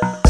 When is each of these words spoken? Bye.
Bye. 0.00 0.20